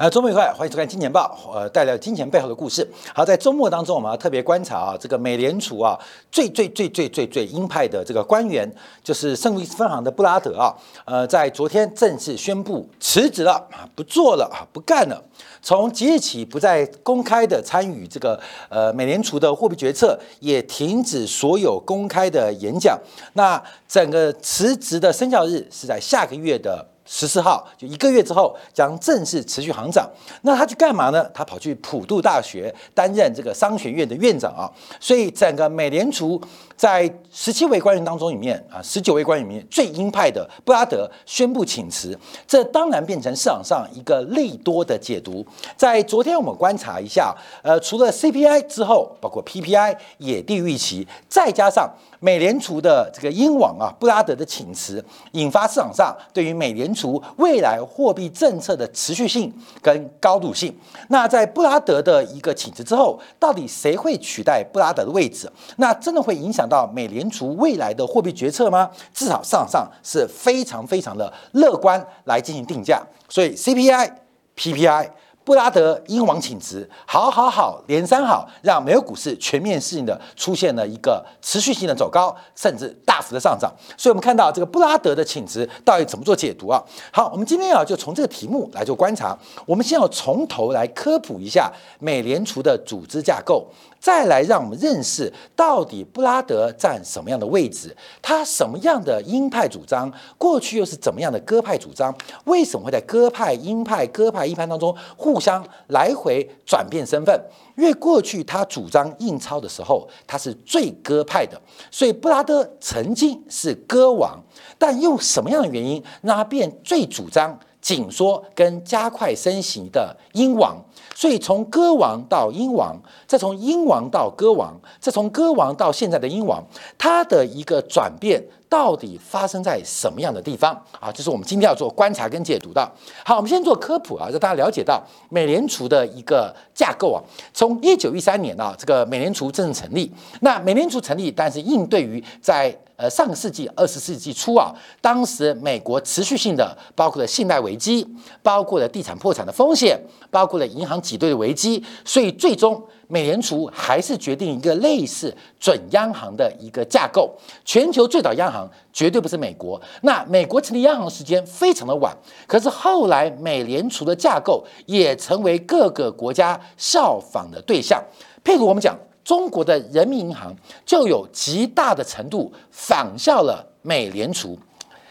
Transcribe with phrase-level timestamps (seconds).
[0.00, 2.88] 呃，周末愉快，欢迎收看《金钱报》，呃，带来金钱背后的故事。
[3.14, 5.94] 好，在周末当中，我们要特别观察啊，这个美联储啊，
[6.32, 8.66] 最最最最最最鹰派的这个官员，
[9.04, 10.74] 就是圣路易斯分行的布拉德啊，
[11.04, 15.22] 呃，在昨天正式宣布辞职了啊，不做了啊，不干了。
[15.60, 18.40] 从即日起，不再公开的参与这个
[18.70, 22.98] 呃美联储的货币决策，也停止所有公开的演讲。
[23.34, 26.86] 那整个辞职的生效日是在下个月的。
[27.12, 30.08] 十四号就一个月之后将正式持续行长，
[30.42, 31.28] 那他去干嘛呢？
[31.34, 34.70] 他跑去普渡大学担任这个商学院的院长啊。
[35.00, 36.40] 所以整个美联储
[36.76, 45.44] 在十七位官员当中里面啊，十九位官员里面最鹰派的布拉德宣布请辞，这当然变成市场上一个利多的解读。
[45.76, 51.90] 在昨天我们观察一下，呃，除了 CPI 之后，包括 PPI 也低于预期，再加上。
[52.22, 55.02] 美联储的这个英王啊，布拉德的请辞，
[55.32, 60.74] 引发市场上对于美联储除未来货币政策的持续性跟高度性。
[61.08, 65.50] 那在布拉德的一个请辞之后，到底谁会取代布拉德的位置？
[65.76, 68.90] 那真的会影响到美联储未来的货币决策吗？
[69.14, 73.02] 至少市场上是非常非常的乐观来进行定价。
[73.28, 74.12] 所以 CPI、
[74.56, 75.10] PPI。
[75.42, 83.72] 布拉德英王请辞，好好好，连三好，让美国股市全面性的出现了一个持续性的走高，甚至大幅的上涨。
[83.96, 86.80] 所以，我们看到这个布拉德的请辞到底怎么做解读啊？
[87.12, 89.36] 好，我们今天啊，就从这个题目来做观察。
[89.66, 93.66] 我们先要从头来科普一下美联储的组织架构。
[94.00, 102.14] 再来，让我们认识到底布拉德占什么样的位置，他什么样的鹰派主张，过去又是怎么样的鸽派主张？
[102.44, 107.38] 为什么会在鸽派、鹰派、鸽派、鹰派当中互相来回转变身份？
[107.76, 114.42] 因为过去他主张印钞的时候，他是最鸽派的，所以布拉德曾经是鸽王，
[114.78, 117.58] 但用什么样的原因让他变最主张？
[117.80, 120.76] 紧缩跟加快升息的鹰王，
[121.14, 126.62] 所以从歌王到鹰王，再从鹰王到歌王，再从歌王到现在的鹰王，
[126.98, 131.10] 它的一个转变到底发生在什么样的地方啊？
[131.10, 132.88] 这是我们今天要做观察跟解读的。
[133.24, 137.20] 好，我们先做科普啊，让大家了解到美联储的一个架构啊。
[137.52, 140.10] 从一九一三年啊，这个美联储正式成立。
[140.42, 148.06] 那美联储成立，但是应对于在呃，上个世纪二十世纪初啊，当时美国持续性的包括了信贷危机，
[148.42, 149.98] 包括了地产破产的风险，
[150.30, 152.80] 包括了银行挤兑的危机，所以最终
[153.10, 157.30] 美联储还是决定一个类似准央行的一个架构。
[157.64, 162.16] 全球最早央行绝对不是美国，那美国成立央行时间非常的晚，
[162.46, 168.02] 可是后来美联储的架构也成为各个国家效仿的对象。
[168.42, 168.96] 譬如我们讲。
[169.22, 170.52] 中国的人民银行
[170.84, 174.58] 就有极大的程度仿效了美联储，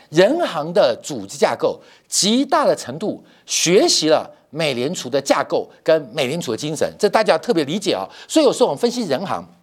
[0.10, 8.08] 人行的组织架构极大的程度学习了美联储的架构跟美联储的精神，这大家要特别理解啊。
[8.28, 9.44] 所以有时候我们分析人行。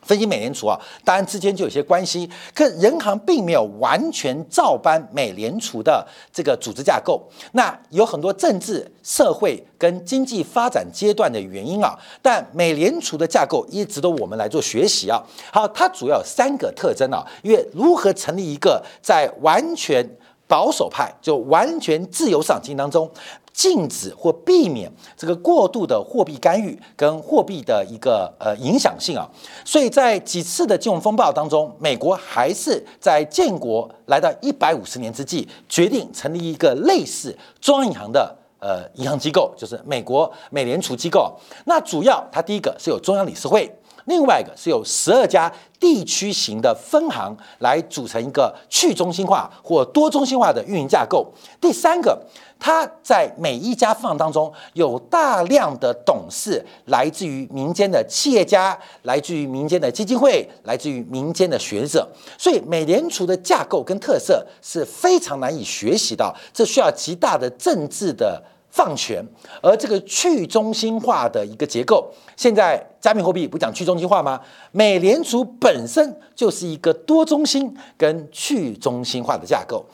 [0.00, 7.20] 分析美联储啊，当然之间就有些关系，可人行并没有完全照搬美联储的这个组织架构，
[7.52, 11.94] 那有很多政治、社会跟经济发展阶段的原因啊。
[12.22, 15.22] 但美联储的架构也值得我们来做学习啊。
[15.52, 20.08] 好，它主要有三个特征啊，因为如何成立一个在完全
[20.46, 23.10] 保守派就完全自由赏金当中。
[23.58, 29.28] 禁止或避免这个过度的货币干预跟货币的一个呃影响性啊，
[29.64, 41.36] 所以在几次的金融风暴当中，美国还是在建国来到一百五十年之际，决定成立一个类似中央银行的呃银行机构，就是美国美联储机构。
[41.64, 43.68] 那主要它第一个是有中央理事会，
[44.04, 51.26] 另外一个是有十二家地区型的分行来组成一个去中心化或多中心化的运营架构。
[51.60, 52.16] 第三个。
[52.58, 68.42] 他在每一家分行当中有大量的董事，来自于民间的企业家，来自于民间的基金会，来自于民间的学者，所以美联储的架构跟特色是非常难以学习到，这需要极大的政治的。
[68.70, 69.24] 放权，
[69.62, 74.40] 而这个去中心化的一个结构，现在加密货币不讲去中心化吗？
[74.72, 79.84] 美联储本身就是一个多中心跟去中心化的架构，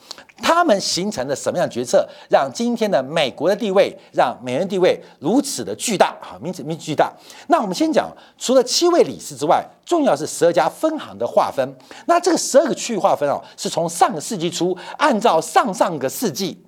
[0.41, 7.11] 他们形成了什么样的决策，让今天的美国的地位，让美元地位如此的巨大啊，名字名巨大。
[7.47, 11.65] 那我们先讲，除了七位理事之外，重要是十二家分行的划分。
[12.07, 16.64] 那这个十二个区域划分哦，是从上个世纪初按照上上个世纪。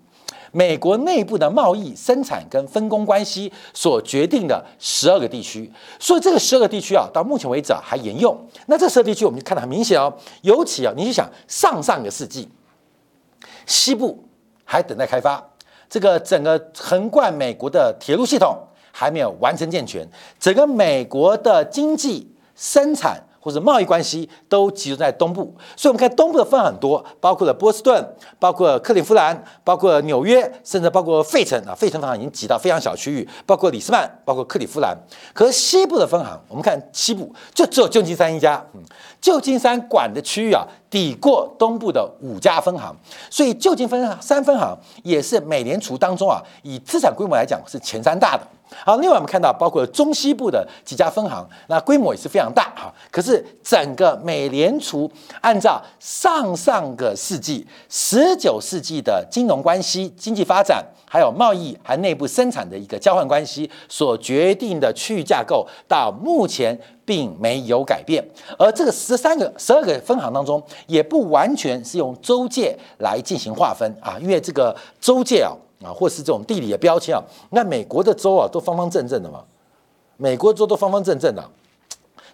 [0.57, 8.35] 美国内部的贸易、生产跟分工关系所决定的十二个地区，所以这个十二个地区啊，到目前为止啊还沿用。
[8.65, 10.11] 那这十二地区我们就看得很明显哦，
[10.41, 12.49] 尤其啊，你就想上上个世纪，
[13.67, 14.27] 西部
[14.65, 15.47] 还等待开发，
[15.87, 18.57] 这个整个横贯美国的铁路系统
[18.91, 23.21] 还没有完成健全，整个美国的经济生产。
[23.47, 28.05] 或者贸易关系都集中在东部，所以我们看东部的分很多，包括了波士顿，
[28.37, 34.93] 包括克利夫兰，包括纽约，甚至包括费城啊，费城分行已经挤到非常小区域，包括里斯曼，包括克利夫兰。
[35.33, 38.81] 可是西部的分行，我们看西部就只有旧金山一家，嗯，
[39.21, 42.95] 旧金山管的区域啊，抵过东部的五家分行，
[43.29, 48.47] 所以旧金山三分行也是美联储当中啊，以资产规模来讲是前三大的。
[48.85, 52.93] 好，另外我们看到包括中西部的几家分行，那规模也是非常大哈。
[53.09, 68.23] 可是整个美联储按照上上个世纪十九世纪的金融关系、经济发展，还有贸易还内部生产的一个交换关系所决定的区域架构，到目前并没有改变。
[68.59, 75.51] 而这个十三个、十二个分行当中，也不完全是用州界来进行划分啊，因为这个州界啊。
[75.77, 77.21] 啊，或是这种地理的标签啊，
[77.51, 79.43] 那美国的州啊都方方正正的嘛，
[80.17, 81.49] 美国州都方方正正的，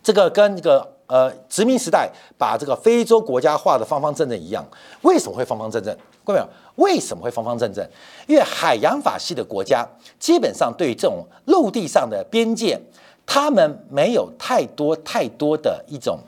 [0.04, 4.64] 这个跟这个呃殖民时代把这个非洲国家画的方方正正一样，
[5.02, 5.96] 为什么会方方正正？
[6.26, 6.50] 各位没有？
[6.76, 7.88] 为什么会方方正正？
[8.28, 9.88] 因为海洋法系的国家
[10.20, 12.80] 基本上对于这种陆地上的边界，
[13.26, 16.20] 他们没有太多太多的一种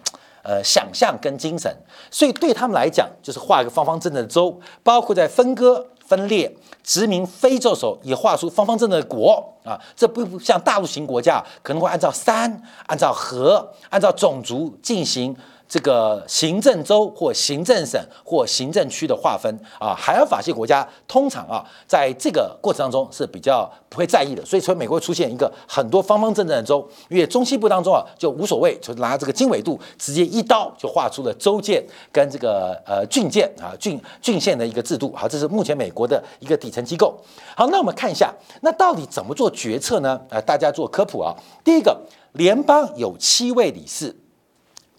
[0.43, 1.75] 呃想象跟精神，
[2.09, 5.85] 所以对他们来讲，就是画一个方方正正的州，包括在分割。
[6.05, 15.35] 分裂殖民非洲时候，也画出方方正正的国啊，这不像大陆型国家可能会按照山、按照河、按照种族进行。
[15.67, 35.11] 这个行政州或行政省或行政区的划分啊，海洋法系国家通常啊，在这个过程当中是比较不会在意的，所以从美国出现一个很多方方正正的州，因为中西部当中啊就无所谓，就拿这个经纬度直接一刀就画出了州界跟这个呃郡界啊郡郡县的一个制度。
[35.15, 37.17] 好，这是目前美国的一个底层机构。
[37.55, 40.21] 好，那我们看一下，那到底怎么做决策呢？
[40.29, 41.33] 呃，大家做科普啊。
[41.63, 41.99] 第一个，
[42.33, 44.15] 联邦有七位理事。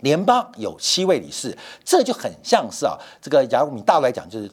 [0.01, 4.51] 联邦有七位理事，这就很像是啊，这个亚米大陆来讲就是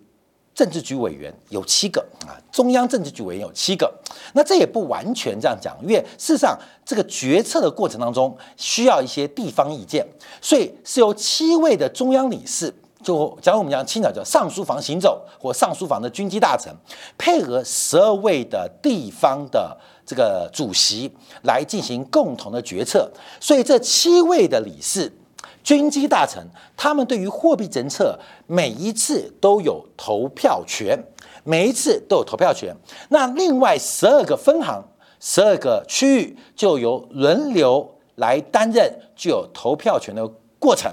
[0.56, 3.94] 政治局委员有七个啊，中央政治局委员有七个。
[4.34, 10.06] 那这也不完全这样讲，因为事实上这个决策的过程当中需要一些地方意见，
[10.42, 12.74] 所以是由七位的中央理事，
[13.04, 16.74] 就假如我们讲清朝叫上书房行走或上书房的军机大臣，
[17.18, 19.76] 配合十二位的地方的
[20.06, 21.12] 这个主席
[21.44, 23.12] 来进行共同的决策。
[23.42, 25.12] 所以这七位的理事。
[25.64, 26.46] 军机大臣，
[26.76, 31.02] 他们对于货币政策每一次都有投票权，
[31.44, 32.76] 每一次都有投票权。
[33.10, 34.84] 那另外十二个分行、
[35.20, 40.28] 十二个区域就由轮流来担任具有投票权的
[40.60, 40.92] 过程。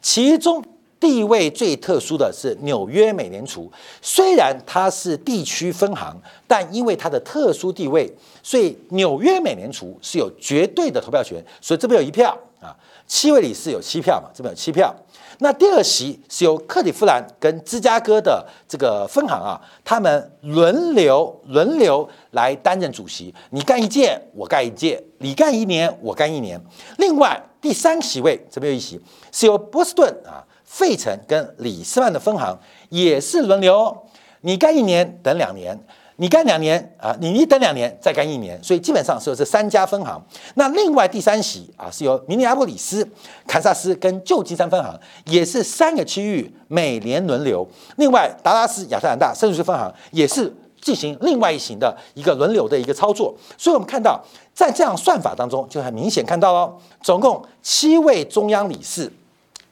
[0.00, 0.64] 其中
[1.00, 3.68] 地位最特殊的是纽约美联储，
[4.00, 6.16] 虽然它是地区分行，
[6.46, 8.08] 但因为它的特殊地位，
[8.42, 11.42] 所以纽约美联储是有绝对的投票权。
[11.60, 12.76] 所以这边有一票啊。
[13.04, 14.30] 七位理事有七票嘛？
[14.32, 14.94] 这边有七票。
[15.38, 23.34] 那第二席是由克利夫兰跟芝加哥的这个分行啊，他们轮流轮流来担任主席。
[23.50, 26.58] 你干一届，我干一届；你干一年，我干一年。
[26.98, 28.98] 另外第三席位这边有一席
[29.32, 33.94] 是由波士顿啊、费城跟里斯曼的分行也是轮流，
[34.42, 35.78] 你干一年等两年。
[36.16, 40.22] 你干两年啊，你一等两年再干一年，所以基本上是有这三家分行。
[40.54, 43.06] 那另外第三席啊，是由明尼阿波里斯、
[43.46, 47.66] 堪萨斯跟旧金山分行，也是三个区域每年轮流。
[47.96, 53.34] 另外达拉斯、亚特兰大、圣路易分行也是进行另外一型的一个轮流的一个操作。
[53.56, 54.22] 所以我们看到
[54.54, 59.10] 在这样算法当中，就很明显看到哦，总共七位中央理事、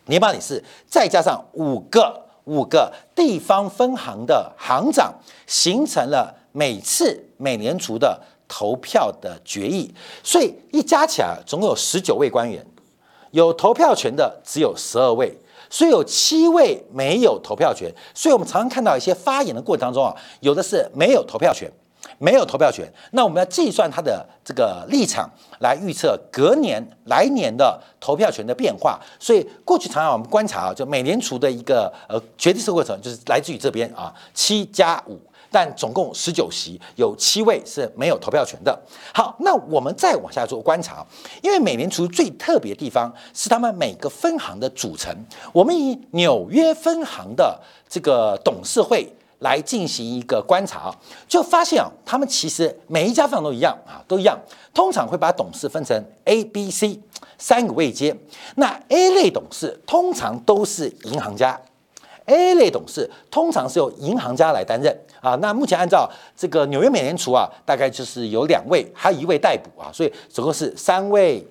[0.06, 2.25] 联邦理事，再加上五个。
[2.50, 5.14] 五个地方分行的行长
[5.47, 12.66] 形成了每次美联储的投票的决议，所以一加起来总共有十九位官员，
[13.30, 15.33] 有投票权的只有十二位，
[15.71, 17.88] 所以有七位没有投票权。
[18.12, 21.71] 所以我们常常看到一些发言的过程当中啊，有的是没有投票权。
[22.23, 25.27] 没有投票权，那我们要计算他的这个立场
[25.61, 29.00] 来预测隔年来年的投票权的变化。
[29.19, 35.19] 所以过去常常我们观察啊，就美联储的一个呃决定式过程，就是来自于这边啊，七加五，
[35.50, 38.79] 但总共十九席，有七位是没有投票权的。
[39.15, 41.03] 好，那我们再往下做观察，
[41.41, 45.11] 因为美联储最特别的地方是他们每个分行的组成。
[45.55, 47.59] 我们以纽约分行的
[47.89, 49.11] 这个董事会。
[49.40, 50.94] 来进行一个观察，
[51.28, 54.38] 就发现啊，他们其实每一家分行都一样啊，都一样。
[54.73, 57.00] 通常会把董事分成 A、B、C
[57.37, 58.16] 三个位阶。
[58.56, 61.61] 那 A 类董事通常都是银行家
[62.26, 65.35] A 类董事通常是由银行家来担任啊。
[65.42, 71.44] 那目前按照这个纽约美联储啊，大概就是有两位，还有一位代补啊，所以总共是三位、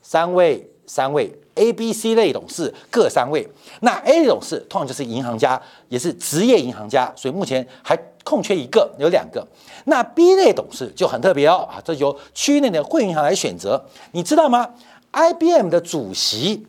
[0.00, 1.32] 三位、三位。
[1.54, 3.48] A、B、C 类董事各三位。
[3.80, 5.58] 那 A 类董事通常就是银行家，
[5.88, 9.46] 也是职业银行家，所以目前还空缺一个，有两个。
[9.86, 13.82] 那 B 类董事就很特别哦啊，这由区内的汇银行来选择，
[14.12, 14.68] 你知道吗
[15.12, 16.66] ？IBM 的主席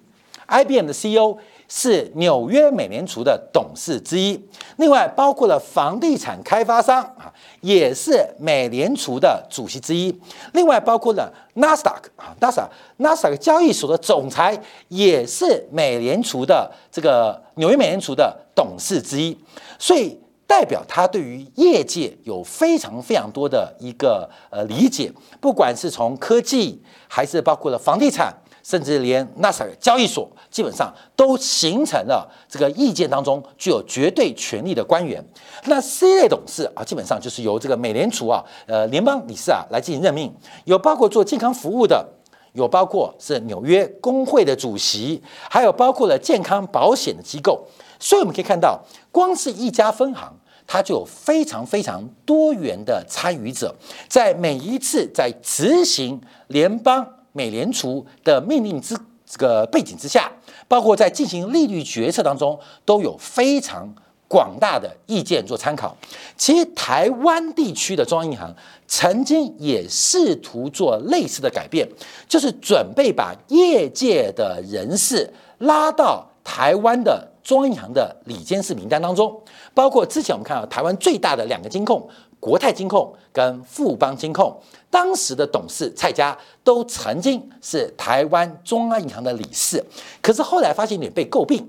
[0.48, 1.38] ，IBM 的 CEO。
[1.75, 4.39] 是纽约美联储的董事之一，
[4.77, 10.15] 另外包括了房地产开发商啊，也是美联储的主席之一。
[10.51, 14.56] 另外包括了纳斯达克啊，纳斯达纳斯达克交易所的总裁
[14.89, 19.36] 也是美联储的这个纽约美联储的董事之一，
[19.80, 20.15] 所以
[20.46, 25.12] 代表他对于业界有非常非常多的一个呃理解，
[25.42, 28.32] 不管是从科技还是包括了房地产。
[28.63, 35.24] 甚至连纳斯达克交易所基本上都形成了这个意见当中具有绝对权力的官员。
[35.65, 40.34] 那 C 类董事啊，基本上就是由这个美联储啊，呃，联邦理事啊来进行任命。
[40.63, 42.08] 有包括做健康服务的，
[42.53, 47.67] 有包括是纽约工会的主席，还有包括了健康保险的机构。
[48.00, 50.34] 所以我们可以看到，光是一家分行，
[50.65, 53.75] 它就有非常非常多元的参与者，
[54.08, 57.05] 在每一次在执行联邦。
[57.34, 60.32] 美联储的命令之这个背景之下，
[60.68, 63.88] 包括在进行利率决策当中，都有非常
[64.28, 65.96] 广大的意见做参考。
[66.38, 68.54] 其实台湾地区的中央银行
[68.88, 71.88] 曾经也试图做类似的改变，
[72.28, 79.42] 就是准备把业界的人士拉到台湾的中央银行的里监事名单当中，
[79.74, 82.08] 包括之前我们看到台湾最大的两个金控。
[82.40, 84.54] 国泰金控跟富邦金控
[84.94, 89.84] 当时的董事蔡家都曾经是台湾中央银行的理事，
[90.22, 91.68] 可是后来发现你被诟病。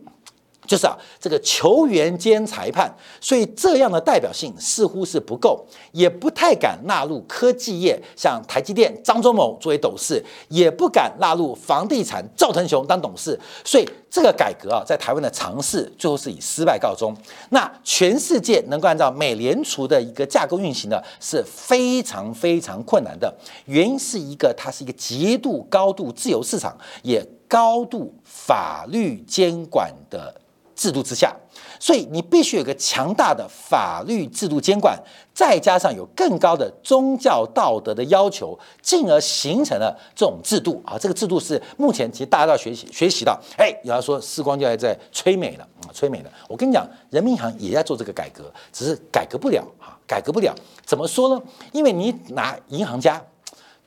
[0.67, 17.15] 就是啊，这个球员兼裁判，所以这样的代表性似乎是不够，也不太敢纳入科技业，像台积电张忠谋作为董事，也不敢纳入房地产赵腾雄当董事，所以这个改革啊，在台湾的尝试最后是以失败告终。
[17.51, 23.33] 那全世界能够按照美联储的一个架构运行的是非常非常困难的，
[23.67, 30.41] 原因是一个它是一个极度高度自由市场，也高度法律监管的。
[30.75, 31.35] 制度之下，
[31.79, 34.99] 所以你必须有个强大的法律制度监管，
[35.33, 40.99] 再加上有更高的宗教道德的要求，进而形成了这种制度啊。
[40.99, 43.39] 这个制度是目前其实大家都要学习学习到。
[43.57, 46.31] 哎，有人说时光就要在催美了啊，催美了。
[46.49, 50.55] 我跟你讲，人民银行也在做这个改革，只是改革不了啊，改革不了。
[50.85, 51.43] 怎么说呢？
[51.73, 53.23] 因为你拿银行家，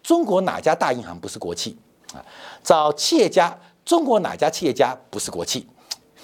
[0.01, 1.77] 中国哪家大银行不是国企
[2.13, 2.23] 啊？
[2.63, 5.67] 找企业家，中国哪家企业家不是国企？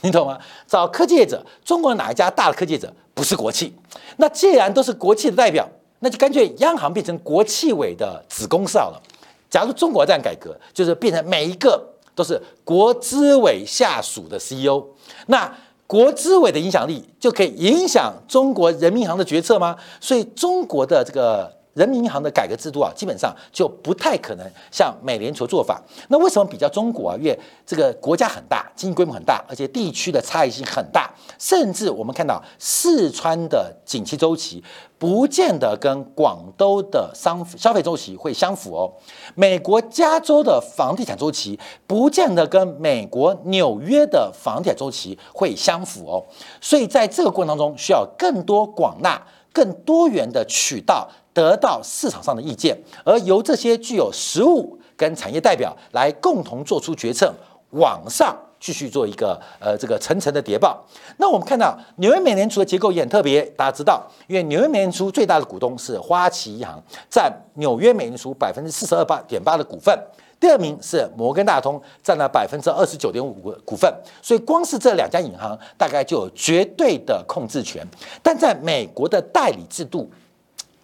[0.05, 0.38] 你懂吗？
[0.67, 3.74] 找科技业者，中国哪一家大的科技者不是国企？
[4.17, 5.65] 那既然都是国企的代表，
[6.00, 9.01] 那就干脆央行变成国企委的子公司好了。
[9.50, 11.81] 假如中国这样改革，就是变成每一个
[12.13, 14.83] 都是国资委下属的 CEO，
[15.27, 15.50] 那
[15.88, 19.77] 国资委的影响力就可以影响中国人民银行的决策吗？
[20.01, 21.62] 所以中国的这个。
[21.74, 25.82] 人民银行的改革制度啊，基本上就不太可能像美联储做法。
[26.10, 27.18] 那为什么比较中国啊？
[27.18, 31.12] 因为这个国家很大，经济规模很大，而且地区的差异性很大。
[31.39, 34.63] 甚至我们看到四川的景气周期，
[34.98, 38.94] 不见得跟广东的商消费周期会相符哦。
[39.36, 46.24] 美国加州的房地产周期，不见得跟美国纽约的房地产周期会相符哦。
[46.62, 49.22] 所以在这个过程当中，需要更多广纳、
[49.53, 51.07] 更多元的渠道。
[51.36, 57.33] 得到市场上的意见，而由这些具有实务跟产业代表来共同做出决策，
[57.72, 60.86] 往上继续做一个呃这个层层的谍报。
[61.17, 66.79] 那我们看到纽约美联储的结构也很特别，大家知道，因为纽约美联储最大的股东是花旗银行，
[67.10, 69.98] 占纽约美联储百分之四十二八点八的股份，
[70.43, 73.89] 第二名是摩根大通，占了百分之二十九点五股股份，
[74.21, 77.81] 所以光是这两家银行大概就有绝对的控制权。
[78.21, 80.12] 但在美国的代理制度。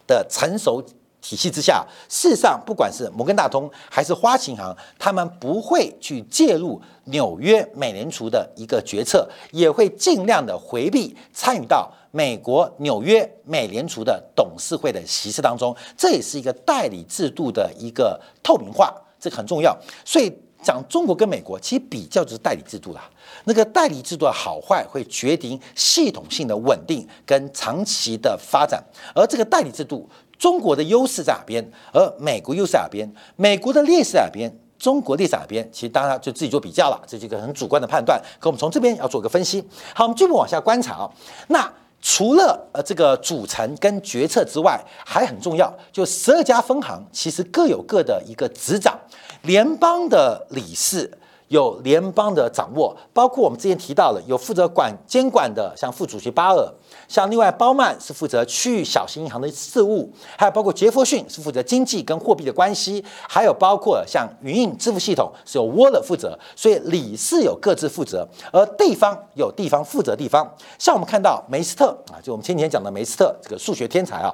[0.09, 0.81] 的成熟
[1.21, 15.75] 体系之下，事实上，不管是摩根大通还是花旗银行，他们不会去介入纽约美联储的一个决策，也会尽量的回避参与到美国纽约美联储的董事会的席次当中。
[15.95, 19.77] 这也是一个代理制度的一个透明化，这很重要。
[20.05, 23.09] 所以讲中国跟美国，其实比较就是代理制度啦。
[23.45, 28.83] 那个代理制度的好坏会决定系统性的稳定跟长期的发展，
[29.15, 31.71] 而这个代理制度，中国的优势在哪边？
[31.93, 33.09] 而美国优势在哪边？
[33.35, 34.53] 美国的劣势在哪边？
[34.77, 35.67] 中国立在哪边？
[35.71, 38.21] 其实当然就自己做比较了，这是一个很主观的判断。
[38.39, 39.61] 可我们从这边要做个分析。
[39.93, 41.09] 好，我们进一步往下观察啊。
[41.47, 48.97] 那除了呃这个组成跟决策之外，还很重要，就十二家分行其实各有各的一个执掌，
[49.41, 51.18] 联邦的理事。
[51.49, 56.73] 有联邦的掌握，包括我们之前提到的，有负责管监管的，像副主席巴尔，
[57.07, 74.31] 像另外包曼是负责区域小型银行的事务，还有包括杰弗逊是负责经济跟货币的关系，还有包括像云印支付系统是由沃勒负责，所以理事有各自负责，而地方有地方负责地方，像我们看到梅斯特啊，就我们前几天讲的梅斯特这个数学天才啊，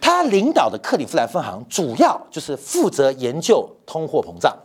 [0.00, 4.56] 他领导的克里夫兰分行主要就是负责研究通货膨胀。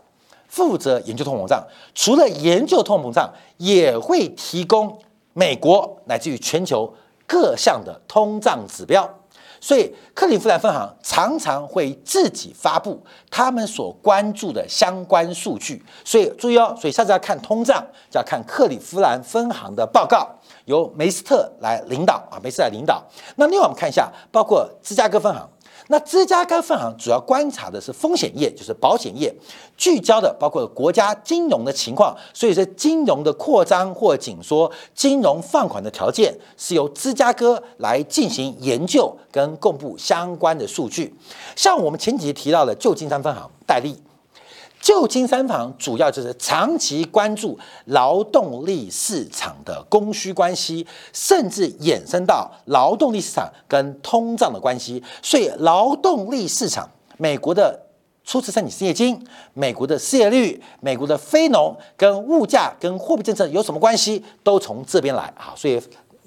[0.51, 1.65] 负责研究通膨胀，
[1.95, 4.99] 除了研究通膨胀，也会提供
[5.31, 6.93] 美国乃至于全球
[7.25, 9.09] 各项的通胀指标。
[9.61, 15.81] 所以，克利夫兰分行常常会自己发布他们所关注的相关数据。
[16.03, 20.27] 所以注意哦，所以下次要看通胀，就要看克利夫兰分行的报告，
[20.65, 23.01] 由梅斯特来领导啊，梅斯特来领导。
[23.37, 25.47] 那另外我们看一下，包括芝加哥分行。
[25.91, 29.33] 那芝加哥分行主要观察的是风险业，就是保险业，
[29.75, 41.13] 聚焦的包括国家金融的情况，所以说金融的扩张或紧缩、金融放款的条件是由芝加哥来进行研究跟公布相关的数据。
[41.57, 44.01] 像我们前几集提到的旧金山分行戴利。
[44.81, 55.01] 旧金山房主要就是长期关注劳动力市场的供需关系，甚至衍生到劳动力市场跟通胀的关系。
[55.21, 57.79] 所以，劳动力市场，美国的
[58.23, 59.23] 初次申请失业金、
[59.53, 65.53] 美国的失业率、美国的非农跟物价跟货币政策有什么关系，都从这边来啊。
[65.55, 65.79] 所以。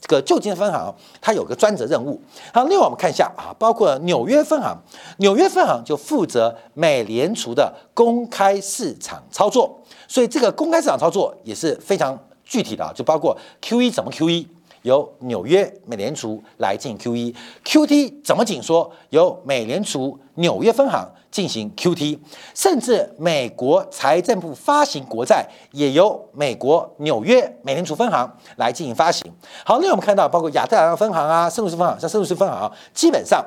[0.06, 2.20] 这个旧金山分行它有个专责任务。
[2.52, 4.76] 好，另外我们看一下啊，包括纽约分行，
[5.16, 14.46] 纽约分行就负责美联储的公开市场操作，所以这个公开市场操作也是非常具体的啊，就包括 QE 怎么 QE。
[14.85, 18.91] 由纽约美联储来进行 QE，QT 怎么紧缩？
[19.09, 22.19] 由美联储纽约分行进行 QT，
[22.55, 29.32] 甚至美国财政部发行国债也由美国纽约美联储分行来进行发行。
[29.65, 33.43] 好，那我们看到包括亚特兰大分行啊、圣路易斯分行，像圣路易斯分行，基本上。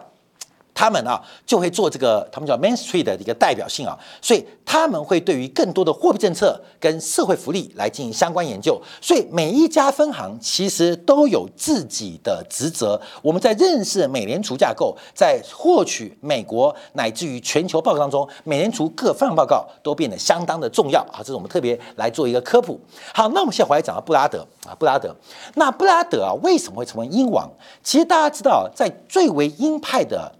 [0.78, 8.80] 他们啊就会做这个，他们叫 Main Street 的一个代表性啊，所以他们会对于更多的货币政策跟社会福利来进行相关研究。
[9.02, 13.02] 所以每一家分行其实都有自己的职责。
[13.24, 21.18] 我们在认识美联储架构，在获取美国乃至于全球报告当中，美联储各分行报告都变得相当的重要啊。
[21.18, 22.80] 这是我们特别来做一个科普。
[23.16, 25.16] 好，那我们现在回来讲到布拉德啊，布拉德。
[25.56, 27.50] 那布拉德啊为什么会成为鹰王？
[27.82, 30.32] 其实大家知道，在最为鹰派的。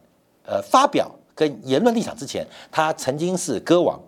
[0.48, 4.00] 呃，发表跟言论立场之前，他曾经是歌王。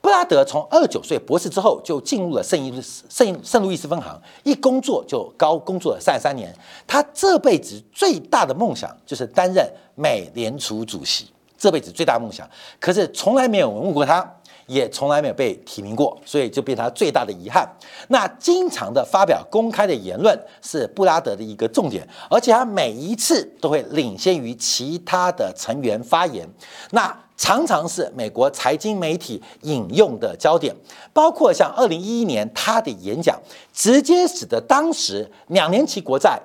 [0.00, 6.54] 布拉德从二九岁博士之后就进入了圣伊圣圣路易斯分行，一工作就高工作了三十三年。
[6.86, 12.46] 他这辈子最大的梦想就是担任美联储主席，这辈子最大梦想。
[12.78, 14.30] 可是从来没有人问过他。
[14.66, 17.68] 也从来没有被提名过，所以就变成他最大的遗憾。
[18.08, 26.48] 那经常的发表公开的言论是布拉德的一个重点，而且他每一次都会领先于其他的成员发言，
[26.90, 30.74] 那常常是美国财经媒体引用的焦点，
[31.12, 33.38] 包括像二零一一年他的演讲，
[33.72, 36.40] 直接使得当时两年期国债。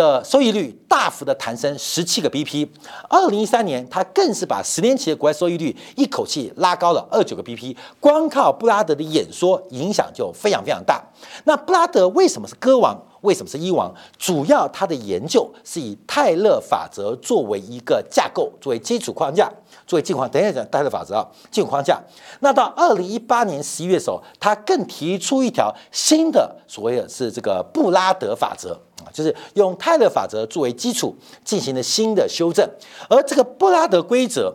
[0.00, 2.66] 的收益率大幅的弹升十七个 BP，
[3.10, 11.04] 二零一三年，他更是把十年期的国债收益率一口气拉高了二九个 BP，光靠布拉德的演说影响就非常非常大。
[11.44, 12.98] 那布拉德为什么是歌王？
[13.20, 13.94] 为什么是一王？
[14.16, 19.52] 主要他的研究是以泰勒法则作为一个架构，作为基础框架，
[19.86, 20.30] 作为基础框。
[20.30, 22.00] 等一下讲泰勒法则啊，基础框架。
[22.40, 28.80] 那到二零一八年十一月的时候，他更提出一条新的所谓的是这个布拉德法则。
[29.12, 32.68] 就是用泰勒法则作为基础进行了新的修正，
[33.08, 34.54] 而这个布拉德规则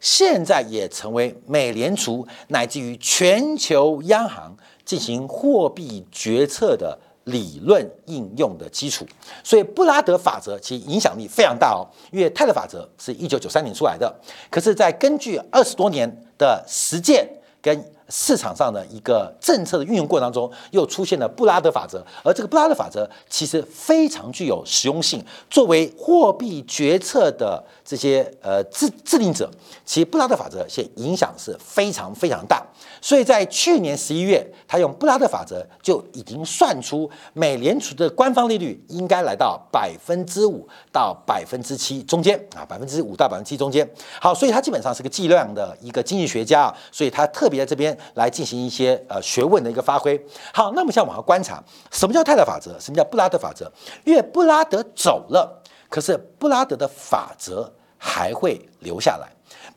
[0.00, 9.04] 现在也成为美联储乃至于全球央行进行货币决策的理论应用的基础。
[9.42, 14.14] 所以布拉德法则其影响力非常大哦，因为泰勒法则是一九九三年出来的，
[14.50, 17.28] 可是，在根据二十多年的实践
[17.60, 25.24] 跟市场上的一个政策的运用过程当中，又出现了布拉德法则，而这个布拉德法则其实非常具有实用性。
[25.50, 29.50] 作为货币决策的这些呃制制定者，
[29.84, 32.66] 其实布拉德法则现影响是非常非常大。
[33.00, 43.88] 所以在去年十一月，他用布拉德法则就已经算出美联储的官方利率应该来到百分之五到百分之七中间啊，百分之五到百分之七中间。
[44.20, 50.20] 好，所以他基本上是个计量的一个经济学家啊，所以他特别在这边来进行一些呃学问的一个发挥。
[50.52, 52.78] 好，那么现在往下观察，什么叫泰勒法则？
[52.80, 53.70] 什么叫布拉德法则？
[54.04, 59.28] 因为布拉德走了，可是布拉德的法则还会留下来。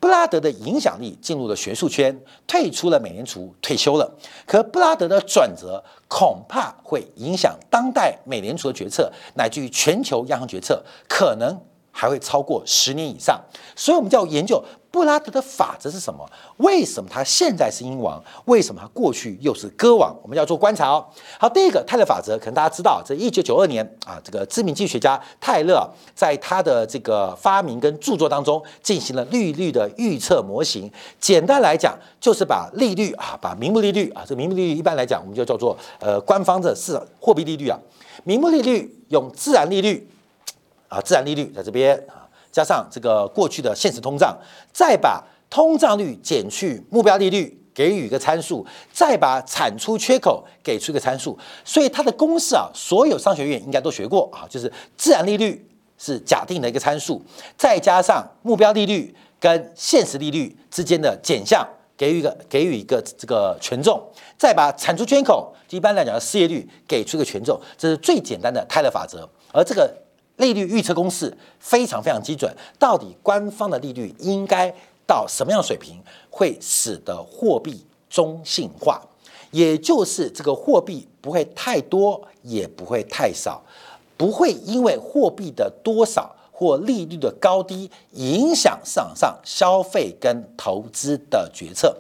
[0.02, 4.18] 布拉德的影响力进入了学术圈，退出了美联储，退休了。
[4.46, 11.58] 可布拉德的转折恐怕会影响当代美联储的决策，乃至于全球央行决策，可能。
[11.94, 13.38] 还会超过十年以上，
[13.76, 16.30] 所以我们就要研究布拉德的法则是什么？
[16.58, 18.22] 为什么他现在是英王？
[18.46, 20.14] 为什么他过去又是歌王？
[20.22, 21.04] 我们要做观察哦。
[21.40, 30.92] 好，第一个泰勒法则，可能大家知道，这一九九二年啊，这个知名经济学家泰勒在他的这个发明跟著作当中进行了利率的预测模型。
[31.20, 37.80] 简单来讲，就是把利率啊，把名目利率啊，这名目利率一般来讲我们就叫做呃官方的市货币利率啊，
[38.26, 40.10] 名目利率用自然利率。
[40.92, 42.21] 啊，自然利率在这边啊，
[42.52, 44.38] 加上这个过去的现实通胀，
[44.74, 51.38] 再把通胀率减去目标利率，给予一个参数，再把产出缺口给出一个参数。
[51.64, 55.66] 所以它的公式啊，所有商学院应该都学过啊，就是自然利率
[55.98, 57.22] 是假定的一个参数，
[57.58, 64.02] 再加上目标利率跟现实利率之间的减项，给予一个给予一个这个权重，
[64.38, 69.94] 再把产出缺口，一般来讲的失业率给出一个权重，这是最简单的泰勒法则，而这个。
[70.42, 74.74] 利率预测公式非常非常基准，到底官方的利率应该
[75.08, 79.00] 到什么样的水平，会使得货币中性化，
[79.52, 83.64] 也就是这个货币不会太多，也不会太少，
[84.18, 91.96] 不会因为货币的多少或利率的高低影响市场上消费跟投资的决策。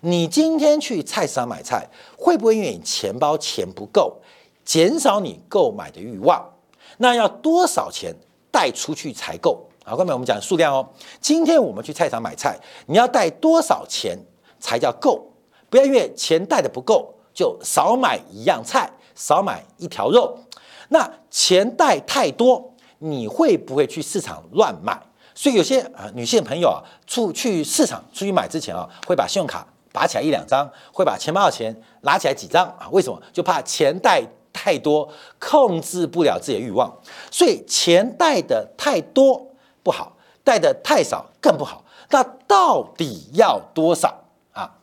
[0.00, 4.18] 你今天去菜市场买菜，会不会因为你钱包钱不够，
[4.64, 6.53] 减少你购买的欲望？
[6.98, 8.14] 那要多少钱
[8.50, 9.66] 带出去才够？
[9.84, 10.88] 好，后面我们讲数量哦。
[11.20, 14.18] 今天我们去菜场买菜，你要带多少钱
[14.58, 15.30] 才叫够？
[15.68, 20.38] 不要因为钱带的不够，就少买一样菜，少买一条肉。
[20.88, 24.98] 那钱带太多，你会不会去市场乱买？
[25.34, 32.88] 所以有些啊女性朋友啊，出去市场出去买之前啊，会把信用卡拔起来一两张，会把钱包的钱拿起来几张啊？
[32.92, 33.20] 为什么？
[33.32, 34.26] 就怕钱带。
[34.64, 35.06] 太多
[35.38, 36.90] 控制不了自己的欲望，
[37.30, 39.46] 所以钱带的太多
[39.82, 41.84] 不好，带的太少更不好。
[42.08, 44.08] 那到底要多少
[44.54, 44.74] 啊？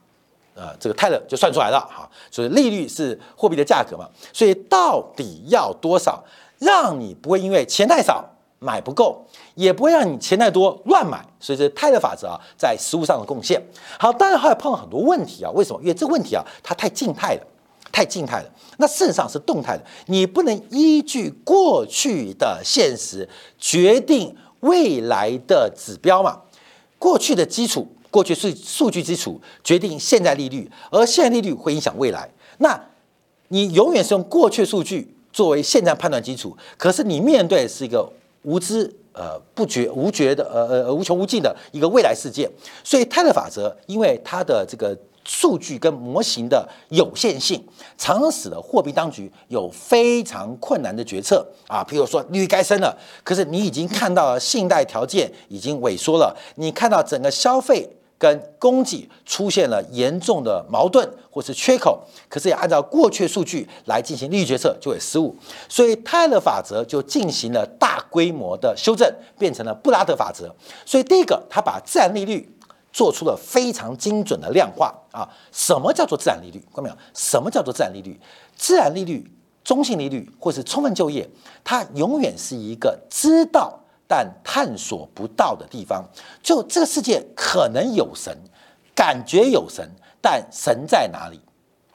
[0.54, 2.08] 呃，这个泰勒就算出来了哈。
[2.30, 6.24] 所以利率是货币的价格嘛，所以到底要多少，
[6.60, 8.24] 让你不会因为钱太少
[8.60, 11.26] 买不够，也不会让你钱太多乱买。
[11.39, 13.60] 所以这泰勒法则啊，在实物上的贡献。
[13.98, 15.50] 好，当然还有碰到很多问题啊。
[15.56, 15.82] 为什么？
[15.82, 17.48] 因为这个问题啊，它太静态了。
[17.91, 19.84] 太静态了，那事实上是动态的。
[20.06, 23.27] 你不能依据过去的现实
[23.58, 26.41] 决定未来的指标嘛？
[26.97, 32.30] 过去的基础，过去是数据基础决定现在利率，而现在利率会影响未来。
[32.60, 32.82] 那
[33.49, 38.10] 你永远是用过去数据作为现在判断基础，可是你面对是一个
[38.43, 42.49] 无知、呃不觉、无觉的、呃呃无穷无尽的一个未来世界。
[42.84, 44.97] 所以泰勒法则，因为它的这个。
[45.23, 47.63] 数据跟模型的有限性，
[47.97, 51.84] 常常使得货币当局有非常困难的决策啊。
[51.88, 65.36] 譬如说，利率该升了，可是你已经看到了信贷条件已经萎缩了，你看到整个消费跟供给出现了严重的矛盾或是缺口，可是也按照过去数据来进行利率决策就会失误，
[65.69, 69.07] 所以泰勒法则就进行了大规模的修正，
[69.38, 70.53] 变成了布拉德法则。
[70.86, 72.49] 所以第一个，他把自然利率。
[72.91, 75.27] 做出了非常精准的量化啊！
[75.51, 76.60] 什么叫做自然利率？
[76.73, 76.95] 看到没有？
[77.13, 78.19] 什么叫做自然利率？
[78.56, 79.32] 自然利率、
[79.63, 81.30] 中性利率或是充分就业，
[81.63, 86.04] 它永远是一个知道但探索不到的地方。
[86.43, 88.38] 就这个世界可能有神，
[88.93, 89.89] 感觉有神，
[90.21, 91.39] 但神在哪里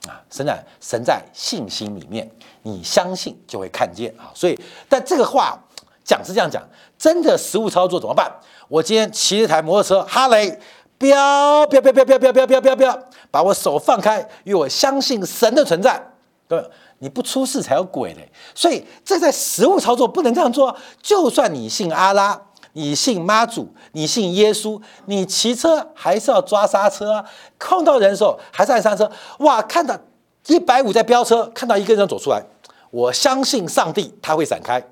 [0.09, 0.25] 啊？
[0.31, 2.31] 神在神在信心里面，
[2.63, 4.33] 你相信就会看见啊！
[4.35, 5.63] 所以，但这个话
[6.05, 6.67] 讲是这样讲，
[6.99, 8.33] 真的实物操作怎么办？
[8.69, 10.59] 我今天骑一台摩托车，哈雷。
[10.99, 12.99] 飙飙飙飙飙飙飙飙飙飙！
[13.31, 16.03] 把我手放开，因为我相信神的存在。
[16.49, 16.65] 对，
[17.01, 18.31] 你不出事才有鬼嘞。
[18.55, 20.75] 所以这在实物操作不能这样做。
[21.03, 22.41] 就算你信阿拉，
[22.73, 27.25] 你信妈祖，你信耶稣，你骑车还是要抓刹车啊。
[27.59, 29.11] 碰到人的时候还是按刹车。
[29.41, 29.99] 哇，看到
[30.47, 32.43] 一百五在飙车，看到一个人走出来，
[32.91, 34.83] 我相信上帝他会闪开。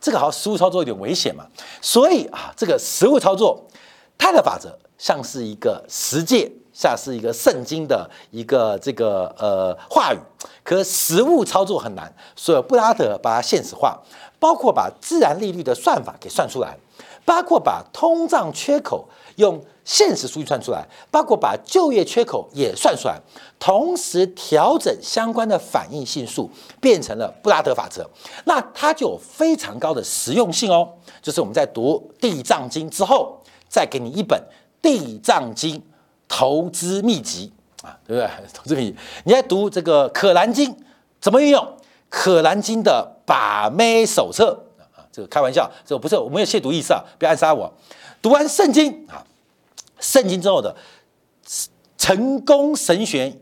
[0.00, 1.46] 这个好像实物操作有点危险嘛。
[1.80, 3.64] 所以啊，这个实物操作，
[4.18, 4.76] 它的法则。
[5.04, 10.18] 像是一个实践像是一个圣经的一个这个呃话语，
[10.62, 14.00] 可实物操作很难，所以布拉德把它现实化，
[14.38, 16.78] 包括把自然利率的算法给算出来，
[17.22, 23.20] 包括把通胀缺口用现实数据算出来，包括把就业缺口也算出来，
[23.58, 28.08] 同时调整相关的反应系数，变成了布拉德法则。
[28.46, 30.94] 那它就有非常高的实用性哦。
[31.20, 34.40] 就是我们在读《地藏经》之后，再给你一本
[34.84, 35.78] 《地藏经》
[36.28, 37.50] 投资秘籍
[37.82, 38.30] 啊，对不对？
[38.52, 40.70] 投资秘籍，你在读这个《可兰经》
[41.22, 41.64] 怎么运用
[42.10, 44.62] 《可兰经》的把妹手册
[44.94, 45.00] 啊？
[45.10, 47.72] 这个开玩笑，这个不是我没有亵渎意思啊，不要暗杀我。
[48.20, 49.24] 读完圣经啊，
[49.98, 50.76] 圣经之后的
[51.96, 53.40] 成功神学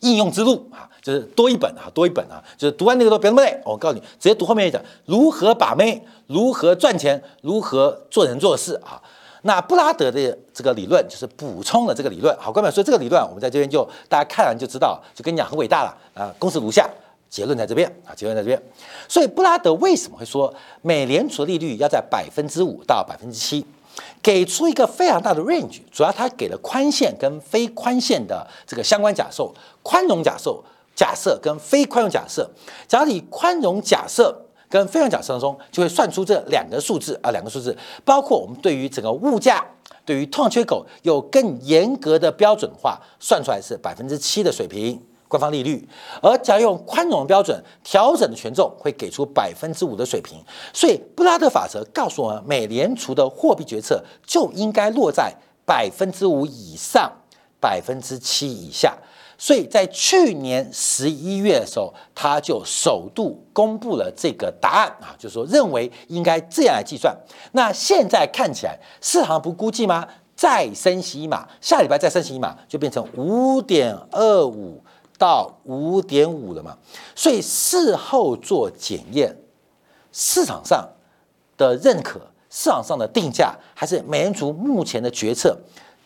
[0.00, 0.88] 应用之路啊。
[1.02, 3.60] 就是多一本啊，多一本啊，就是读完那个都别那么累。
[3.64, 9.00] 我告诉你，直接读后面一讲如何把妹，如何赚钱，如何做人做事啊。
[9.46, 12.36] 那布拉德的这个理论就是补充了这个理论。
[12.38, 16.34] 好，各位所以这个理论我们在这边就大家看完就知道，就跟你讲很伟大了啊。
[16.38, 16.90] 公式如下，
[17.30, 18.60] 结论在这边啊，结论在这边。
[19.08, 23.64] 所以布拉德为什么会说美联储的利率要在百分之五到百分之七？
[24.20, 29.48] 给出一个非常大的 range，主要他给了宽限跟非宽限的这个相关假设，
[29.82, 30.54] 宽容假设。
[30.96, 32.48] 假设跟非宽容假设，
[32.88, 34.34] 假如以宽容假设
[34.68, 39.64] 跟非宽容假设当中，就会算出这两个数字啊，两个数字，包括我们对于整个物价，
[40.04, 45.88] 对于通胀缺口有更严格的标准化，算出来是百分之七的水平官方利率，
[46.22, 50.38] 而假如用宽容的标准调整的权重，会给出百分之五的水平。
[50.72, 57.10] 所以布拉德法则告诉我们，美联储的货币决策就应该落在百分之五以上，
[57.60, 58.96] 百分之七以下。
[59.38, 67.14] 所以在去年十一月的时候，他就首度公布了这个答案啊，就是说认为应该这样来计算。
[67.52, 70.06] 那现在看起来市场不估计吗？
[70.34, 74.82] 再升息一码，下礼拜再升息一码，就变成五点二五
[75.18, 76.76] 到五点五了嘛。
[77.14, 79.34] 所以事后做检验，
[80.12, 80.86] 市场上
[81.56, 82.20] 的认可，
[82.50, 85.58] 市场上的定价，还是美联储目前的决策，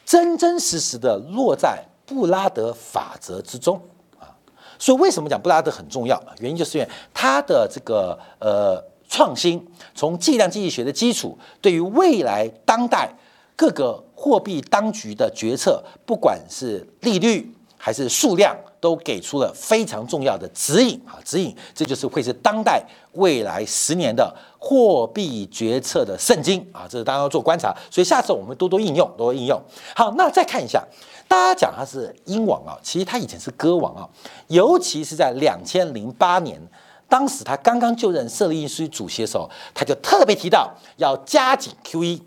[0.05, 1.85] 真真实实的落在。
[2.11, 3.81] 布拉德法则之中
[4.19, 4.35] 啊，
[4.81, 6.21] 所以为什么讲布拉德很重要？
[6.41, 13.09] 原因就是因为他的这个呃创新，从计量经济学的基础，对于未来当代
[13.55, 27.73] 各个货币当局的决策，不管是利率还是数量，都给出了非常重要的指引啊，指引，这就是会是当代未来十年的货币决策的圣经啊，这是大家要做观察。
[27.89, 29.63] 所以下次我们多多应用，多多应用。
[29.95, 30.85] 好，那再看一下。
[31.31, 34.03] 大家讲他是英王啊，其实他以前是歌王啊，
[34.49, 36.61] 尤其是在两千零八年，
[37.09, 42.21] 当时他刚刚就任设立印书主席的时候，他就特别提到要加紧 QE。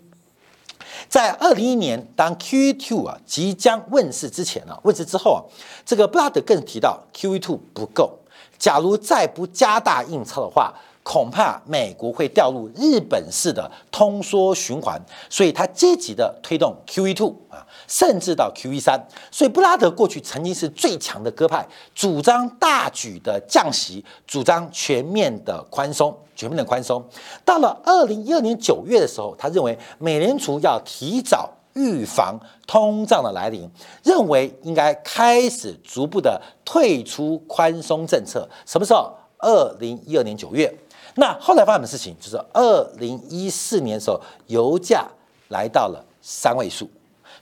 [1.06, 5.44] 在二零一年，当 QE two 啊即将问世之前啊，问世之后啊，
[5.84, 8.20] 这个布拉德更提到 QE two 不够，
[8.58, 10.72] 假如再不加大印钞的话。
[11.06, 19.02] 恐怕美国会掉入日本式的通缩循环，所以他积极的推动 QE two 啊，甚至到 QE 三。
[19.30, 27.04] 所以布拉德过去曾经是最强的鸽派，主张大举的降息，主张全面的宽松，全面的宽松。
[27.44, 33.68] 到了二零一二年九月的时候，他认为美联储要提早预防通胀的来临，
[34.02, 38.48] 认为应该开始逐步的退出宽松政策。
[38.66, 39.12] 什么时候？
[39.38, 40.74] 二零一二年九月。
[41.16, 45.06] 那后来发生的事情，就是二零一四年的时候，油价
[45.48, 46.88] 来到了三位数，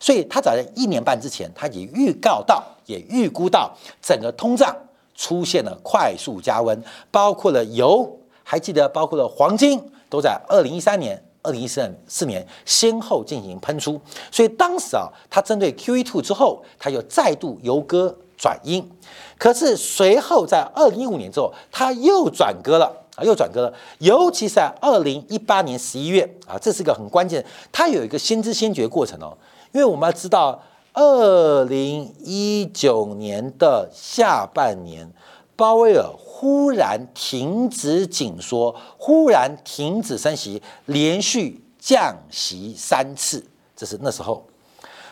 [0.02, 4.76] 所以他早在一年半之前，他也预告到，也预估到整个通胀
[5.14, 14.00] 出现了快速加温，包括了油，还记得包括了黄金，都在二零一三年、二零一四四年先后进行喷出，
[14.32, 18.90] 所以当时啊，他针对 QE two 之后，他又再度由歌转阴，
[19.38, 22.98] 可是随后在二零一五年之后，他又转歌了。
[23.14, 29.36] 啊，又转割了，尤其是在二零一八年十一月啊，这是一个很关键，它有一个先知先觉过程哦。
[29.72, 35.10] 因为我们要知道，二零一九年的下半年，
[35.56, 44.46] 鲍威尔忽然停止紧缩，忽然停止升息，连续降息三次，这是那时候，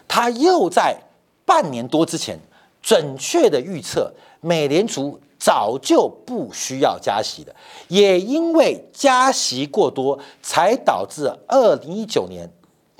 [0.06, 0.96] 他又在
[1.44, 2.38] 半年多之前
[2.82, 5.18] 准确的预测美联储。
[5.42, 7.56] 早就不需要加息的，
[7.88, 12.46] 也因为加息过多，才导致二零一九年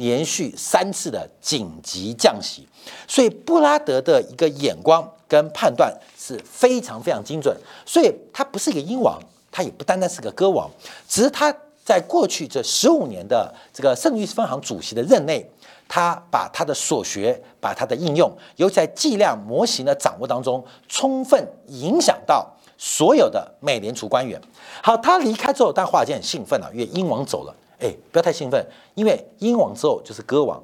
[0.01, 2.67] 连续三次的紧急降息。
[3.07, 7.55] 所以布拉德的一个眼光跟判断是非常非常精准。
[7.85, 9.21] 所以他不是一个英王，
[9.53, 10.71] 他也不单单是个歌王，
[11.07, 15.47] 只是他在过去这十五年的这个圣路易斯分行主席的任内，
[15.87, 24.41] 他把他的所学，把他的应用，尤其在计量模型的掌握当中，充分影响到所有的美联储官员。
[24.83, 27.55] 好，他离开之后，但华尔街很兴奋啊，因为英王走了。
[27.81, 28.65] 哎，不要太兴奋，
[28.95, 30.63] 因为英王之后就是歌王。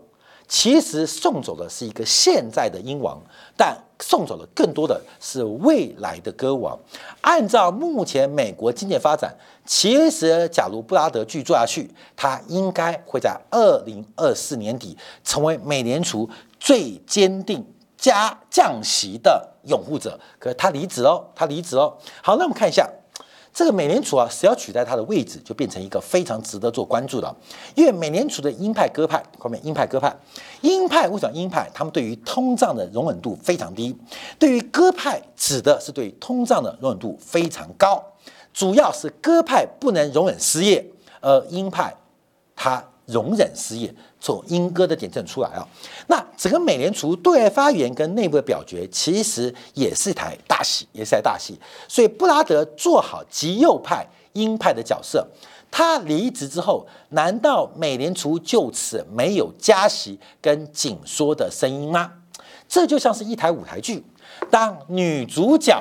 [0.49, 3.21] 其实送走的是一个现在的英王，
[3.57, 6.79] 但送走的更多的是未来的歌王。
[7.23, 20.17] 按照目前美国经济发展，其实假如布拉德继续做下去，他应该会在二零二四年底成为美联储最坚定加降息的拥护者。
[20.39, 21.99] 可是他离职哦，他离职哦。
[22.23, 22.89] 好，那我们看一下。
[23.57, 27.37] 这个美联储啊，谁要取代它的位置，就变成一个非常值得做关注的。
[27.75, 30.15] 因为美联储的鹰派鸽派，后面鹰派鸽派，
[30.61, 31.67] 鹰派为什么鹰派？
[31.73, 33.97] 他们对于通胀的容忍度非常低，
[34.39, 38.05] 对于鸽派指的是对通胀的容忍度非常高。
[38.53, 40.87] 主要是鸽派不能容忍失业，
[41.23, 41.97] 而鹰派
[42.55, 43.93] 它容忍失业。
[44.21, 45.67] 从英歌的点阵出来啊，
[46.09, 51.59] 那整个美联储对外发言跟内部的表决，其实也是台大戏，也是台大戏。
[51.87, 55.25] 所以布拉德做好极右派鹰派的角色，
[55.71, 62.13] 他离职之后，难道美联储就此没有加息跟紧缩的声音吗？
[62.69, 64.05] 这就像是一台舞台剧，
[64.51, 65.81] 当女主角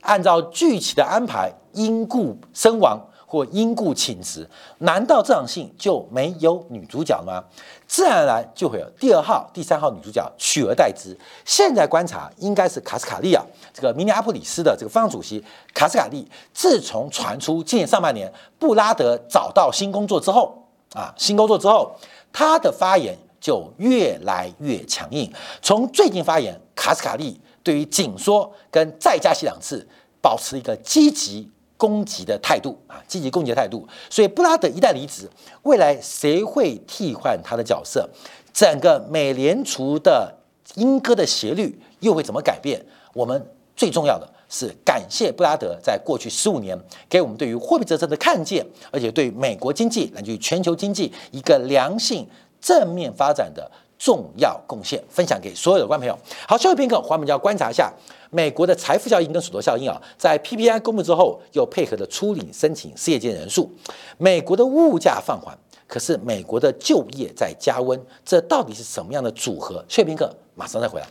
[0.00, 3.00] 按照剧情的安排因故身亡。
[3.30, 4.44] 或因故请辞，
[4.78, 7.44] 难道这场戏就没有女主角吗？
[7.86, 11.16] 自然而然就会有第二号、第三号女主角取而代之。
[11.44, 13.40] 现在观察应该是卡斯卡利啊，
[13.72, 15.40] 这个明尼阿普里斯的这个方主席
[15.72, 21.94] 卡斯卡利，自从传出今年上半年布拉德找到新工作之后啊，新工作之后，
[22.32, 25.32] 他的发言就越来越强硬。
[25.62, 29.86] 从最近发言，卡斯卡利对于紧缩跟再加息两次，
[30.20, 31.48] 保持一个积极。
[31.80, 33.88] 攻击的态度啊，积极攻击的态度。
[34.10, 35.26] 所以布拉德一旦离职，
[35.62, 38.06] 未来谁会替换他的角色？
[38.52, 40.36] 整个美联储的
[40.74, 42.84] 英歌的斜率又会怎么改变？
[43.14, 52.28] 我们最重要的是感谢布拉德在过去十五年给我们对于货币政策的看见，而且对美国经济乃至于全球经济一个良性
[52.60, 56.18] 正面发展的重要贡献，分享给所有的观众朋友。
[56.48, 57.92] 好，最后一篇课，我们就要观察一下。
[58.30, 63.70] 美国的财富效应跟所得效应啊，在 PPI 公布之后，又配合着初领申请失业金人数。
[64.16, 65.54] 美国的物价放缓，
[65.86, 69.84] 可是美国的就业在加温，这到底是什么样的组合？
[69.86, 71.06] 薛平克马上再回来。